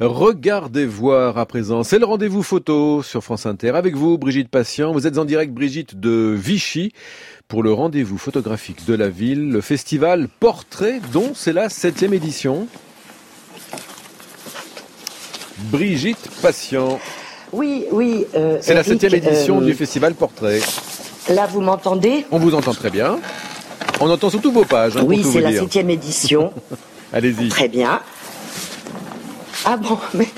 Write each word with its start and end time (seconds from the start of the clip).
Regardez 0.00 0.86
voir 0.86 1.38
à 1.38 1.46
présent, 1.46 1.84
c'est 1.84 2.00
le 2.00 2.04
rendez-vous 2.04 2.42
photo 2.42 3.00
sur 3.04 3.22
France 3.22 3.46
Inter 3.46 3.70
avec 3.76 3.94
vous 3.94 4.18
Brigitte 4.18 4.48
Patient. 4.48 4.92
Vous 4.92 5.06
êtes 5.06 5.18
en 5.18 5.24
direct 5.24 5.52
Brigitte 5.52 6.00
de 6.00 6.34
Vichy 6.36 6.92
pour 7.46 7.62
le 7.62 7.72
rendez-vous 7.72 8.18
photographique 8.18 8.86
de 8.86 8.94
la 8.94 9.08
ville, 9.08 9.52
le 9.52 9.60
festival 9.60 10.26
Portrait 10.40 11.00
dont 11.12 11.30
c'est 11.32 11.52
la 11.52 11.68
septième 11.68 12.12
édition. 12.12 12.66
Brigitte 15.70 16.28
Patient. 16.42 16.98
Oui, 17.52 17.84
oui. 17.92 18.26
Euh, 18.34 18.58
c'est 18.62 18.74
la 18.74 18.82
septième 18.82 19.14
édition 19.14 19.60
euh, 19.60 19.64
du 19.64 19.74
festival 19.74 20.14
Portrait. 20.14 20.58
Là, 21.28 21.46
vous 21.46 21.60
m'entendez? 21.60 22.26
On 22.32 22.40
vous 22.40 22.56
entend 22.56 22.74
très 22.74 22.90
bien. 22.90 23.20
On 24.00 24.10
entend 24.10 24.28
surtout 24.28 24.50
vos 24.50 24.64
pages. 24.64 24.96
Hein, 24.96 25.04
oui, 25.06 25.22
c'est 25.22 25.40
la 25.40 25.52
septième 25.52 25.88
édition. 25.88 26.52
Allez-y. 27.12 27.48
Très 27.48 27.68
bien. 27.68 28.00
Ah 29.66 29.78
bon, 29.78 29.96
mais 30.14 30.28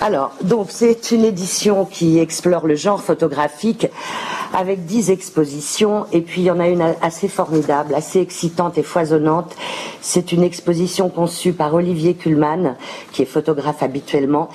alors, 0.00 0.32
donc 0.42 0.68
c'est 0.70 1.10
une 1.10 1.24
édition 1.24 1.84
qui 1.84 2.18
explore 2.20 2.66
le 2.66 2.76
genre 2.76 3.02
photographique 3.02 3.88
avec 4.54 4.86
dix 4.86 5.10
expositions 5.10 6.06
et 6.12 6.20
puis 6.20 6.40
il 6.42 6.44
y 6.44 6.50
en 6.50 6.60
a 6.60 6.68
une 6.68 6.82
assez 7.02 7.28
formidable, 7.28 7.94
assez 7.94 8.20
excitante 8.20 8.78
et 8.78 8.82
foisonnante. 8.82 9.54
C'est 10.00 10.32
une 10.32 10.42
exposition 10.42 11.08
conçue 11.08 11.52
par 11.52 11.74
Olivier 11.74 12.14
Kuhlmann, 12.14 12.76
qui 13.12 13.22
est 13.22 13.26
photographe 13.26 13.82
habituellement 13.82 14.48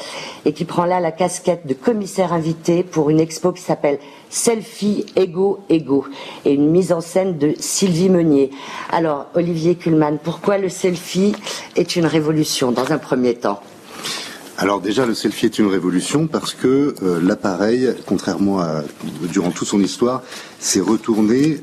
et 0.46 0.54
qui 0.54 0.66
prend 0.66 0.86
là 0.86 1.00
la 1.00 1.12
casquette 1.12 1.68
de 1.68 1.74
commissaire 1.74 2.34
invité 2.34 2.84
pour 2.84 3.10
une 3.10 3.20
expo 3.20 3.52
qui 3.52 3.62
s'appelle 3.62 4.00
Selfie 4.30 5.06
Ego 5.16 5.60
Ego 5.70 6.06
et 6.46 6.54
une 6.54 6.72
mise 6.72 6.92
en 6.92 7.02
scène 7.02 7.38
de 7.38 7.54
Sylvie 7.60 8.10
Meunier. 8.10 8.50
Alors, 8.92 9.28
Olivier 9.36 9.76
Kuhlmann, 9.76 10.18
pourquoi 10.18 10.58
le 10.58 10.70
selfie 10.70 11.36
est 11.76 11.96
une 11.96 12.06
révolution 12.06 12.72
dans 12.72 12.92
un 12.92 12.98
premier 12.98 13.36
temps? 13.36 13.60
Alors 14.58 14.80
déjà, 14.80 15.06
le 15.06 15.14
selfie 15.14 15.48
est 15.48 15.60
une 15.60 15.68
révolution 15.68 16.28
parce 16.28 16.54
que 16.54 16.96
euh, 17.04 17.20
l'appareil, 17.22 17.90
contrairement 18.06 18.62
à 18.62 18.84
durant 19.24 19.52
toute 19.52 19.68
son 19.68 19.82
histoire, 19.82 20.24
s'est 20.60 20.80
retourné 20.80 21.62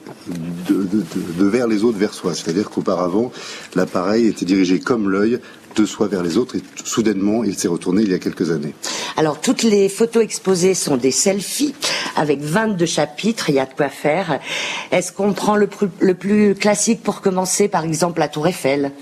de, 0.69 1.45
vers 1.45 1.67
les 1.67 1.85
autres 1.85 1.97
vers 1.97 2.13
soi. 2.13 2.35
C'est-à-dire 2.35 2.69
qu'auparavant, 2.69 3.33
l'appareil 3.75 4.27
était 4.27 4.45
dirigé 4.45 4.79
comme 4.79 5.09
l'œil 5.09 5.41
de 5.75 5.87
soi 5.87 6.07
vers 6.07 6.23
les 6.23 6.37
autres 6.37 6.57
et 6.57 6.63
soudainement, 6.85 7.45
il 7.45 7.57
s'est 7.57 7.69
retourné 7.69 8.03
il 8.03 8.11
y 8.11 8.15
a 8.15 8.19
quelques 8.19 8.51
années. 8.51 8.75
Alors 9.17 9.41
toutes 9.41 9.63
les 9.63 9.89
photos 9.89 10.23
exposées 10.23 10.75
sont 10.75 10.99
des 10.99 11.11
selfies 11.11 11.75
avec 12.15 12.43
22 12.43 12.85
chapitres, 12.85 13.49
il 13.49 13.55
y 13.55 13.59
a 13.59 13.65
de 13.65 13.73
quoi 13.73 13.89
faire. 13.89 14.39
Est-ce 14.91 15.13
qu'on 15.13 15.33
prend 15.33 15.57
le, 15.57 15.71
le 16.01 16.15
plus 16.15 16.55
classique 16.55 17.03
pour 17.03 17.23
commencer, 17.23 17.69
par 17.69 17.85
exemple 17.85 18.21
la 18.21 18.29
Tour 18.29 18.49
Eiffel? 18.49 18.93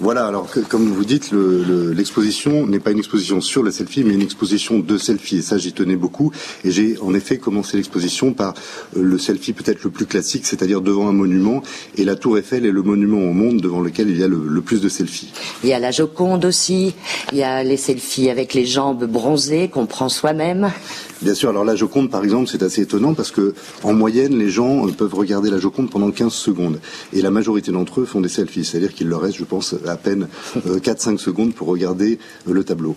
Voilà, 0.00 0.26
alors 0.26 0.48
comme 0.68 0.88
vous 0.88 1.04
dites, 1.04 1.32
l'exposition 1.32 2.68
n'est 2.68 2.78
pas 2.78 2.92
une 2.92 2.98
exposition 2.98 3.40
sur 3.40 3.64
le 3.64 3.72
selfie, 3.72 4.04
mais 4.04 4.14
une 4.14 4.22
exposition 4.22 4.78
de 4.78 4.96
selfie. 4.96 5.38
Et 5.38 5.42
ça, 5.42 5.58
j'y 5.58 5.72
tenais 5.72 5.96
beaucoup. 5.96 6.30
Et 6.62 6.70
j'ai 6.70 6.96
en 7.02 7.14
effet 7.14 7.38
commencé 7.38 7.76
l'exposition 7.76 8.32
par 8.32 8.54
euh, 8.96 9.02
le 9.02 9.18
selfie 9.18 9.52
peut-être 9.52 9.82
le 9.82 9.90
plus 9.90 10.06
classique, 10.06 10.46
c'est-à-dire 10.46 10.82
devant 10.82 11.08
un 11.08 11.12
monument. 11.12 11.62
Et 11.96 12.04
la 12.04 12.14
Tour 12.14 12.38
Eiffel 12.38 12.64
est 12.64 12.70
le 12.70 12.82
monument 12.82 13.18
au 13.18 13.32
monde 13.32 13.60
devant 13.60 13.80
lequel 13.80 14.08
il 14.08 14.18
y 14.18 14.22
a 14.22 14.28
le, 14.28 14.60
plus 14.60 14.80
de 14.80 14.88
selfies. 14.88 15.32
Il 15.64 15.68
y 15.68 15.72
a 15.72 15.80
la 15.80 15.90
Joconde 15.90 16.44
aussi. 16.44 16.94
Il 17.32 17.38
y 17.38 17.42
a 17.42 17.64
les 17.64 17.76
selfies 17.76 18.30
avec 18.30 18.54
les 18.54 18.66
jambes 18.66 19.04
bronzées 19.04 19.68
qu'on 19.68 19.86
prend 19.86 20.08
soi-même. 20.08 20.70
Bien 21.22 21.34
sûr, 21.34 21.48
alors 21.48 21.64
la 21.64 21.74
Joconde, 21.74 22.08
par 22.10 22.22
exemple, 22.22 22.48
c'est 22.48 22.62
assez 22.62 22.82
étonnant 22.82 23.14
parce 23.14 23.32
que 23.32 23.54
en 23.82 23.94
moyenne, 23.94 24.38
les 24.38 24.48
gens 24.48 24.86
euh, 24.86 24.92
peuvent 24.92 25.14
regarder 25.14 25.50
la 25.50 25.58
Joconde 25.58 25.90
pendant 25.90 26.12
15 26.12 26.32
secondes. 26.32 26.78
Et 27.12 27.20
la 27.20 27.32
majorité 27.32 27.72
d'entre 27.72 28.02
eux 28.02 28.04
font 28.04 28.20
des 28.20 28.28
selfies. 28.28 28.64
C'est-à-dire 28.64 28.94
qu'il 28.94 29.08
leur 29.08 29.22
reste, 29.22 29.38
je 29.38 29.44
pense, 29.44 29.74
à 29.88 29.96
peine 29.96 30.28
4-5 30.56 31.14
euh, 31.14 31.16
secondes 31.18 31.54
pour 31.54 31.68
regarder 31.68 32.18
euh, 32.48 32.52
le 32.52 32.64
tableau. 32.64 32.96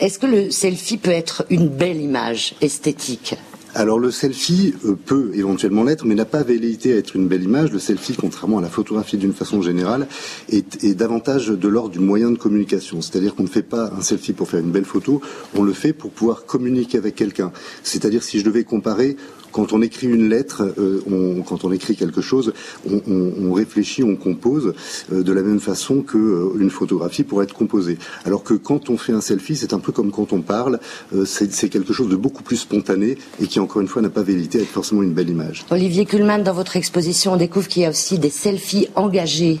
Est-ce 0.00 0.18
que 0.18 0.26
le 0.26 0.50
selfie 0.50 0.98
peut 0.98 1.10
être 1.10 1.46
une 1.48 1.68
belle 1.68 2.00
image 2.00 2.54
esthétique? 2.60 3.34
Alors 3.76 3.98
le 3.98 4.10
selfie 4.10 4.74
euh, 4.86 4.94
peut 4.94 5.32
éventuellement 5.34 5.84
l'être, 5.84 6.06
mais 6.06 6.14
n'a 6.14 6.24
pas 6.24 6.42
velléité 6.42 6.94
à 6.94 6.96
être 6.96 7.14
une 7.14 7.28
belle 7.28 7.42
image. 7.42 7.72
Le 7.72 7.78
selfie, 7.78 8.14
contrairement 8.14 8.56
à 8.56 8.62
la 8.62 8.70
photographie 8.70 9.18
d'une 9.18 9.34
façon 9.34 9.60
générale, 9.60 10.06
est, 10.50 10.82
est 10.82 10.94
davantage 10.94 11.48
de 11.48 11.68
l'ordre 11.68 11.90
du 11.90 11.98
moyen 11.98 12.30
de 12.30 12.38
communication. 12.38 13.02
C'est-à-dire 13.02 13.34
qu'on 13.34 13.42
ne 13.42 13.48
fait 13.48 13.62
pas 13.62 13.92
un 13.94 14.00
selfie 14.00 14.32
pour 14.32 14.48
faire 14.48 14.60
une 14.60 14.70
belle 14.70 14.86
photo, 14.86 15.20
on 15.54 15.62
le 15.62 15.74
fait 15.74 15.92
pour 15.92 16.10
pouvoir 16.10 16.46
communiquer 16.46 16.96
avec 16.96 17.16
quelqu'un. 17.16 17.52
C'est-à-dire 17.82 18.22
si 18.22 18.38
je 18.38 18.46
devais 18.46 18.64
comparer 18.64 19.18
quand 19.56 19.72
on 19.72 19.80
écrit 19.80 20.06
une 20.06 20.28
lettre, 20.28 20.74
euh, 20.78 21.00
quand 21.46 21.64
on 21.64 21.72
écrit 21.72 21.96
quelque 21.96 22.20
chose, 22.20 22.52
on 22.86 23.52
réfléchit, 23.54 24.02
on 24.02 24.14
compose 24.14 24.74
euh, 25.10 25.22
de 25.22 25.32
la 25.32 25.40
même 25.40 25.60
façon 25.60 26.02
que 26.02 26.18
euh, 26.18 26.60
une 26.60 26.68
photographie 26.68 27.24
pourrait 27.24 27.44
être 27.44 27.54
composée. 27.54 27.96
Alors 28.26 28.44
que 28.44 28.52
quand 28.52 28.90
on 28.90 28.98
fait 28.98 29.14
un 29.14 29.22
selfie, 29.22 29.56
c'est 29.56 29.72
un 29.72 29.78
peu 29.78 29.92
comme 29.92 30.10
quand 30.10 30.34
on 30.34 30.42
parle, 30.42 30.78
c'est 31.24 31.70
quelque 31.70 31.94
chose 31.94 32.10
de 32.10 32.16
beaucoup 32.16 32.42
plus 32.42 32.58
spontané 32.58 33.16
et 33.40 33.46
qui, 33.46 33.58
encore 33.58 33.80
une 33.80 33.88
fois, 33.88 34.02
n'a 34.02 34.10
pas 34.10 34.22
vérité 34.22 34.58
à 34.58 34.60
être 34.60 34.68
forcément 34.68 35.02
une 35.02 35.14
belle 35.14 35.30
image. 35.30 35.64
Olivier 35.70 36.04
Kuhlmann, 36.04 36.42
dans 36.42 36.52
votre 36.52 36.76
exposition, 36.76 37.32
on 37.32 37.36
découvre 37.38 37.66
qu'il 37.66 37.80
y 37.80 37.86
a 37.86 37.90
aussi 37.90 38.18
des 38.18 38.28
selfies 38.28 38.88
engagés. 38.94 39.58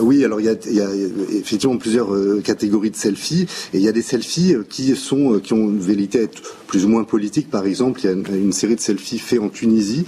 Oui, 0.00 0.24
alors 0.24 0.40
il 0.40 0.46
y 0.46 0.80
a, 0.80 0.88
effectivement 1.30 1.76
plusieurs 1.76 2.14
euh, 2.14 2.40
catégories 2.42 2.90
de 2.90 2.96
selfies 2.96 3.46
et 3.72 3.78
il 3.78 3.82
y 3.82 3.88
a 3.88 3.92
des 3.92 4.02
selfies 4.02 4.54
euh, 4.54 4.64
qui 4.68 4.96
sont 4.96 5.34
euh, 5.34 5.38
qui 5.38 5.52
ont 5.52 5.68
une 5.68 5.80
vérité 5.80 6.22
être 6.22 6.42
plus 6.66 6.84
ou 6.84 6.88
moins 6.88 7.04
politique. 7.04 7.50
Par 7.50 7.66
exemple, 7.66 8.00
il 8.02 8.06
y 8.06 8.08
a 8.08 8.12
une, 8.12 8.52
série 8.52 8.76
de 8.76 8.80
selfies 8.80 9.18
faits 9.18 9.40
en 9.40 9.50
Tunisie 9.50 10.06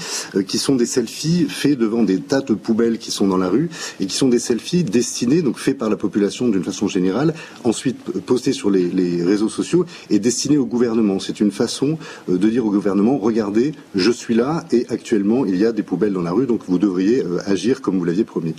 qui 0.49 0.57
sont 0.57 0.77
des 0.77 0.87
selfies 0.87 1.47
faits 1.47 1.79
devant 1.79 2.03
des 2.03 2.19
tas 2.21 2.41
de 2.41 2.55
poubelles 2.55 2.97
qui 2.97 3.11
sont 3.11 3.29
dans 3.29 3.37
la 3.37 3.51
rue 3.51 3.69
et 4.01 4.07
qui 4.07 4.17
sont 4.17 4.29
des 4.29 4.39
selfies 4.39 4.83
destinés 4.83 5.43
donc 5.43 5.59
faits 5.59 5.77
par 5.77 5.91
la 5.91 5.97
population 5.97 6.49
d'une 6.49 6.65
façon 6.65 6.89
générale, 6.89 7.35
ensuite 7.65 7.99
postés 8.25 8.55
sur 8.55 8.71
les, 8.71 9.23
réseaux 9.23 9.51
sociaux 9.51 9.85
et 10.09 10.19
destinés 10.19 10.57
au 10.57 10.65
gouvernement. 10.65 11.21
C'est 11.21 11.39
une 11.41 11.51
façon 11.51 11.99
de 12.29 12.49
dire 12.49 12.65
au 12.65 12.71
gouvernement 12.71 13.19
regardez, 13.19 13.73
je 13.95 14.11
suis 14.11 14.35
là 14.35 14.65
et 14.73 14.87
actuellement 14.89 15.45
il 15.45 15.57
y 15.57 15.67
a 15.67 15.73
des 15.73 15.83
poubelles 15.83 16.15
dans 16.15 16.23
la 16.23 16.33
rue, 16.33 16.47
donc 16.47 16.63
vous 16.67 16.79
devriez 16.79 17.23
agir 17.45 17.83
comme 17.83 17.99
vous 17.99 18.05
l'aviez 18.07 18.25
promis. 18.25 18.55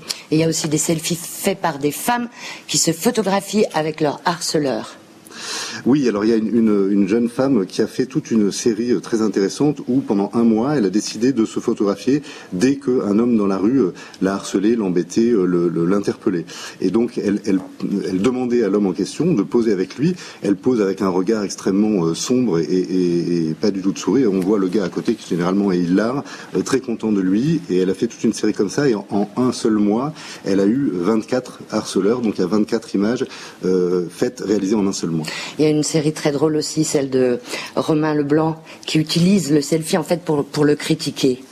Selfies 0.86 1.20
faits 1.22 1.60
par 1.60 1.80
des 1.80 1.92
femmes 1.92 2.30
qui 2.68 2.78
se 2.78 2.92
photographient 2.94 3.66
avec 3.74 4.02
leur 4.02 4.20
harceleur. 4.26 4.96
Oui, 5.86 6.10
alors 6.10 6.26
il 6.26 6.32
y 6.32 6.34
a 6.34 6.38
une, 6.38 7.08
jeune 7.08 7.30
femme 7.30 7.68
qui 7.68 7.84
a 7.84 7.88
fait 7.88 8.08
toute 8.08 8.32
une 8.32 8.52
série 8.52 8.92
euh, 8.92 9.00
très 9.00 9.22
intéressante 9.22 9.82
où 9.88 10.00
pendant 10.00 10.32
un 10.34 10.44
mois, 10.44 10.76
elle 10.76 10.86
a 10.86 10.90
décidé 10.90 11.32
de 11.32 11.46
se 11.46 11.60
photographier 11.60 12.24
dès 12.54 12.78
qu'un 12.78 13.20
homme 13.20 13.38
dans 13.38 13.46
la 13.46 13.60
rue 13.60 13.82
euh, 13.82 13.94
l'a 14.24 14.34
harcelé, 14.34 14.76
l'embêtait, 14.76 15.30
euh, 15.30 15.70
l'interpellait. 15.88 16.46
Et 16.82 16.90
donc 16.90 17.20
elle, 17.20 17.40
demandait 18.20 18.64
à 18.64 18.70
l'homme 18.70 18.88
en 18.88 18.94
question 18.94 19.32
de 19.32 19.44
poser 19.44 19.72
avec 19.72 19.98
lui. 19.98 20.16
Elle 20.42 20.56
pose 20.56 20.82
avec 20.82 21.04
un 21.04 21.10
regard 21.10 21.44
extrêmement 21.44 22.16
sombre 22.16 22.58
et, 22.58 23.54
pas 23.62 23.70
du 23.70 23.82
tout 23.82 23.92
de 23.92 24.00
sourire. 24.00 24.34
On 24.34 24.40
voit 24.40 24.58
le 24.58 24.68
gars 24.68 24.86
à 24.86 24.90
côté 24.90 25.14
qui 25.14 25.30
généralement 25.30 25.72
est 25.72 25.78
hilar, 25.78 26.24
très 26.66 26.80
content 26.80 27.12
de 27.12 27.22
lui. 27.22 27.62
Et 27.70 27.78
elle 27.78 27.92
a 27.92 27.94
fait 27.94 28.08
toute 28.08 28.24
une 28.24 28.34
série 28.34 28.54
comme 28.54 28.70
ça. 28.70 28.90
Et 28.90 28.96
en, 28.96 29.30
un 29.38 29.52
seul 29.52 29.74
mois, 29.74 30.14
elle 30.46 30.60
a 30.60 30.66
eu 30.66 30.90
24 30.94 31.60
harceleurs. 31.70 32.22
Donc 32.22 32.38
il 32.38 32.42
y 32.42 32.44
a 32.44 32.48
24 32.48 32.96
images 32.96 33.26
faites, 34.10 34.42
réalisées 34.44 34.76
en 34.76 34.88
un 34.88 34.94
seul 34.94 35.12
mois. 35.12 35.28
Une 35.75 35.75
série 35.84 36.14
très 36.14 36.32
drôle 36.32 36.56
aussi, 36.56 36.84
celle 36.84 37.10
de 37.10 37.40
Romain 37.76 38.14
Leblanc, 38.14 38.62
qui 38.86 39.00
utilise 39.00 39.52
le 39.52 39.62
selfie 39.62 39.98
en 39.98 40.04
fait 40.04 40.22
pour, 40.22 40.46
pour 40.46 40.66
le 40.66 40.76
critiquer. 40.76 41.44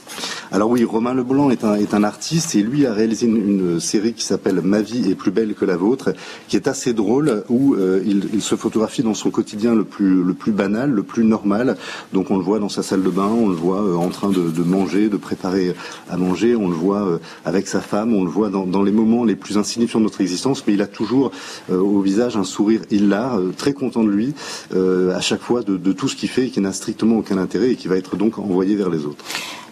Alors 0.54 0.70
oui, 0.70 0.84
Romain 0.84 1.14
Leblanc 1.14 1.50
est 1.50 1.64
un, 1.64 2.04
artiste 2.04 2.54
et 2.54 2.62
lui 2.62 2.86
a 2.86 2.92
réalisé 2.92 3.26
une, 3.26 3.80
série 3.80 4.12
qui 4.12 4.22
s'appelle 4.22 4.60
Ma 4.62 4.82
vie 4.82 5.10
est 5.10 5.16
plus 5.16 5.32
belle 5.32 5.52
que 5.54 5.64
la 5.64 5.76
vôtre, 5.76 6.14
qui 6.46 6.54
est 6.54 6.68
assez 6.68 6.92
drôle, 6.92 7.42
où 7.48 7.74
euh, 7.74 8.00
il, 8.06 8.40
se 8.40 8.54
photographie 8.54 9.02
dans 9.02 9.14
son 9.14 9.32
quotidien 9.32 9.74
le 9.74 9.82
plus, 9.82 10.52
banal, 10.52 10.92
le 10.92 11.02
plus 11.02 11.24
normal. 11.24 11.76
Donc 12.12 12.30
on 12.30 12.36
le 12.36 12.44
voit 12.44 12.60
dans 12.60 12.68
sa 12.68 12.84
salle 12.84 13.02
de 13.02 13.10
bain, 13.10 13.26
on 13.36 13.48
le 13.48 13.56
voit 13.56 13.82
euh, 13.82 13.96
en 13.96 14.10
train 14.10 14.30
de, 14.30 14.62
manger, 14.62 15.08
de 15.08 15.16
préparer 15.16 15.74
à 16.08 16.16
manger, 16.16 16.54
on 16.54 16.68
le 16.68 16.76
voit 16.76 17.02
euh, 17.02 17.18
avec 17.44 17.66
sa 17.66 17.80
femme, 17.80 18.14
on 18.14 18.22
le 18.22 18.30
voit 18.30 18.48
dans, 18.48 18.82
les 18.84 18.92
moments 18.92 19.24
les 19.24 19.34
plus 19.34 19.58
insignifiants 19.58 19.98
de 19.98 20.04
notre 20.04 20.20
existence, 20.20 20.62
mais 20.68 20.74
il 20.74 20.82
a 20.82 20.86
toujours 20.86 21.32
au 21.68 22.00
visage 22.00 22.36
un 22.36 22.44
sourire 22.44 22.82
hilar, 22.92 23.40
très 23.56 23.72
content 23.72 24.04
de 24.04 24.10
lui, 24.10 24.34
à 24.72 25.20
chaque 25.20 25.42
fois 25.42 25.62
de, 25.62 25.76
de 25.76 25.92
tout 25.92 26.06
ce 26.06 26.14
qu'il 26.14 26.28
fait 26.28 26.46
et 26.46 26.50
qui 26.50 26.60
n'a 26.60 26.72
strictement 26.72 27.16
aucun 27.16 27.38
intérêt 27.38 27.72
et 27.72 27.74
qui 27.74 27.88
va 27.88 27.96
être 27.96 28.14
donc 28.14 28.38
envoyé 28.38 28.76
vers 28.76 28.90
les 28.90 29.04
autres. 29.04 29.24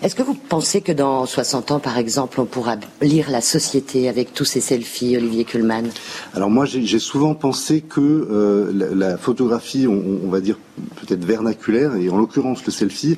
Est-ce 0.03 0.17
que 0.17 0.23
vous 0.25 0.35
pensez 0.35 0.72
que 0.81 0.93
dans 0.93 1.27
60 1.27 1.73
ans, 1.73 1.81
par 1.81 1.99
exemple, 1.99 2.41
on 2.41 2.47
pourra 2.47 2.77
lire 3.01 3.31
la 3.31 3.41
société 3.41 4.09
avec 4.09 4.33
tous 4.33 4.45
ces 4.45 4.61
selfies, 4.61 5.17
Olivier 5.17 5.45
Kuhlmann. 5.45 5.91
Alors 6.35 6.51
moi, 6.51 6.65
j'ai 6.65 6.99
souvent 6.99 7.35
pensé 7.35 7.81
que 7.81 8.01
euh, 8.01 8.95
la, 8.95 9.19
photographie, 9.19 9.87
on, 9.87 10.29
va 10.29 10.41
dire 10.41 10.59
peut-être 11.01 11.25
vernaculaire, 11.25 11.97
et 11.97 12.09
en 12.09 12.17
l'occurrence 12.17 12.65
le 12.65 12.73
selfie, 12.73 13.17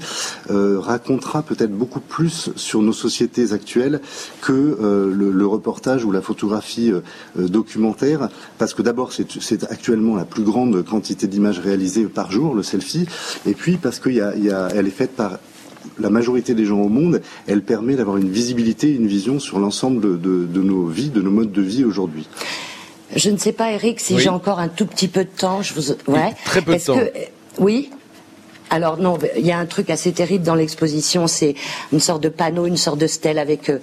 euh, 0.51 0.79
racontera 0.81 1.43
peut-être 1.43 1.73
beaucoup 1.73 2.01
plus 2.01 2.51
sur 2.57 2.83
nos 2.83 2.93
sociétés 2.93 3.53
actuelles 3.53 4.01
que 4.41 4.53
euh, 4.53 5.13
le, 5.15 5.47
reportage 5.47 6.05
ou 6.05 6.11
la 6.11 6.23
photographie 6.23 6.91
documentaire, 7.37 8.31
parce 8.59 8.73
que 8.75 8.83
d'abord, 8.83 9.13
c'est 9.13 9.65
actuellement 9.71 10.17
la 10.17 10.25
plus 10.25 10.43
grande 10.43 10.83
quantité 10.85 11.27
d'images 11.27 11.59
réalisées 11.59 12.05
par 12.07 12.33
jour, 12.33 12.55
le 12.55 12.63
selfie, 12.63 13.07
et 13.47 13.53
puis 13.53 13.77
parce 13.77 14.01
qu'elle 14.01 14.87
est 14.87 14.91
faite 14.91 15.15
par 15.15 15.39
la 15.99 16.11
majorité 16.11 16.55
des 16.55 16.65
gens 16.65 16.81
au 16.81 16.89
monde, 16.89 17.21
elle 17.47 17.63
permet 17.63 17.95
d'avoir 17.97 18.17
une 18.17 18.31
visibilité, 18.31 18.93
une 18.93 19.07
vision 19.07 19.39
sur 19.39 19.59
l'ensemble 19.59 20.21
de, 20.21 20.63
nos 20.63 20.87
vies, 20.87 21.11
de 21.11 21.21
nos 21.21 21.31
modes 21.31 21.53
de 21.53 21.63
vie 21.63 21.85
aujourd'hui. 21.85 22.29
Je 23.15 23.31
ne 23.31 23.37
sais 23.37 23.53
pas, 23.53 23.73
Eric, 23.73 24.01
si 24.01 24.19
j'ai 24.19 24.29
encore 24.29 24.59
un 24.59 24.69
tout 24.69 24.87
petit 24.87 25.09
peu 25.09 25.25
de 25.25 25.31
temps. 25.31 25.63
Je 25.63 25.75
vous... 25.75 25.93
ouais. 26.09 26.35
Très 26.45 26.63
peu 26.63 26.75
de 26.77 26.85
temps. 26.85 26.99
Que... 26.99 27.11
Oui? 27.59 27.91
Alors 28.75 28.99
non, 28.99 29.21
il 29.37 29.47
y 29.47 29.53
a 29.53 29.59
un 29.61 29.67
truc 29.67 29.89
assez 29.89 30.11
terrible 30.11 30.45
dans 30.45 30.57
l'exposition, 30.57 31.29
c'est 31.29 31.55
une 31.93 32.01
sorte 32.01 32.25
de 32.25 32.29
panneau, 32.29 32.67
une 32.67 32.77
sorte 32.77 32.99
de 32.99 33.07
stèle 33.07 33.39
avec 33.39 33.71
euh, 33.71 33.79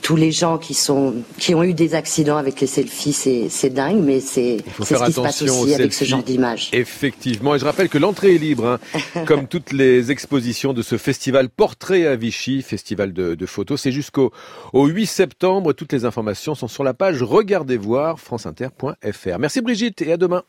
tous 0.00 0.16
les 0.16 0.32
gens 0.32 0.58
qui 0.58 0.74
sont 0.74 1.14
qui 1.38 1.54
ont 1.54 1.62
eu 1.62 1.74
des 1.74 1.94
accidents 1.94 2.38
avec 2.38 2.60
les 2.60 2.66
selfies. 2.66 3.12
C'est 3.48 3.70
dingue, 3.70 4.02
mais 4.02 4.18
c'est 4.18 4.56
ce 4.80 5.04
qui 5.04 5.12
se 5.12 5.20
passe 5.20 5.42
aussi 5.42 5.74
avec 5.74 5.94
ce 5.94 6.04
genre 6.04 6.24
d'image. 6.24 6.70
Effectivement, 6.72 7.54
et 7.54 7.60
je 7.60 7.64
rappelle 7.64 7.88
que 7.88 7.98
l'entrée 7.98 8.34
est 8.34 8.38
libre, 8.38 8.66
hein, 8.66 9.00
comme 9.26 9.46
toutes 9.46 9.70
les 9.70 10.10
expositions 10.10 10.72
de 10.72 10.82
ce 10.82 10.98
festival 10.98 11.48
Portrait 11.48 12.08
à 12.08 12.16
Vichy, 12.16 12.62
festival 12.62 13.12
de, 13.12 13.36
de 13.36 13.46
photos. 13.46 13.80
C'est 13.80 13.92
jusqu'au 13.92 14.32
au 14.72 14.88
8 14.88 15.06
septembre. 15.06 15.72
Toutes 15.72 15.92
les 15.92 16.04
informations 16.04 16.56
sont 16.56 16.66
sur 16.66 16.82
la 16.82 16.94
page 16.94 17.22
Regardez 17.22 17.76
voir 17.76 18.18
franceinter.fr. 18.18 19.38
Merci 19.38 19.60
Brigitte 19.60 20.02
et 20.02 20.12
à 20.12 20.16
demain. 20.16 20.42